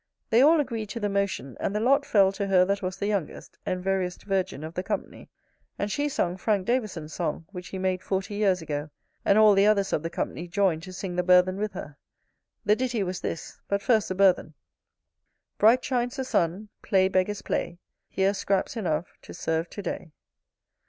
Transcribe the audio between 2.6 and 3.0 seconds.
that was